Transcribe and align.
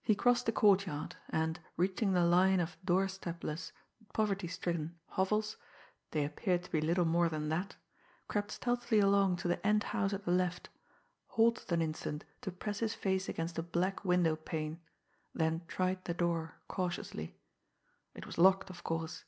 He 0.00 0.14
crossed 0.14 0.46
the 0.46 0.52
courtyard, 0.52 1.16
and, 1.28 1.58
reaching 1.76 2.12
the 2.12 2.24
line 2.24 2.60
of 2.60 2.76
door 2.84 3.08
stepless, 3.08 3.72
poverty 4.12 4.46
stricken 4.46 4.94
hovels 5.08 5.56
they 6.12 6.24
appeared 6.24 6.62
to 6.62 6.70
be 6.70 6.80
little 6.80 7.04
more 7.04 7.28
than 7.28 7.48
that 7.48 7.74
crept 8.28 8.52
stealthily 8.52 9.00
along 9.00 9.34
to 9.38 9.48
the 9.48 9.58
end 9.66 9.82
house 9.90 10.12
at 10.12 10.24
the 10.24 10.30
left, 10.30 10.68
halted 11.26 11.72
an 11.72 11.82
instant 11.82 12.24
to 12.42 12.52
press 12.52 12.78
his 12.78 12.94
face 12.94 13.28
against 13.28 13.58
a 13.58 13.62
black 13.64 14.04
window 14.04 14.36
pane, 14.36 14.80
then 15.34 15.62
tried 15.66 16.04
the 16.04 16.14
door 16.14 16.60
cautiously. 16.68 17.36
It 18.14 18.26
was 18.26 18.38
locked, 18.38 18.70
of 18.70 18.84
course. 18.84 19.24